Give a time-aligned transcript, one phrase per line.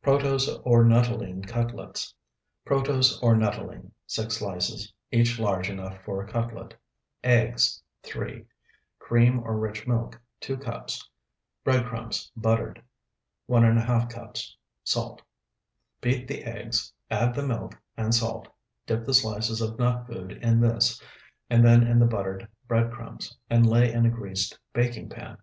[0.00, 2.14] PROTOSE OR NUTTOLENE CUTLETS
[2.64, 6.74] Protose or nuttolene, 6 slices, each large enough for a cutlet.
[7.22, 8.46] Eggs, 3.
[8.98, 11.06] Cream or rich milk, 2 cups.
[11.64, 12.82] Bread crumbs, buttered,
[13.46, 14.56] 1½ cups.
[14.84, 15.20] Salt.
[16.00, 18.48] Beat the eggs, add the milk and salt,
[18.86, 20.98] dip the slices of nut food in this,
[21.50, 25.36] and then in the buttered bread crumbs, and lay in a greased baking pan.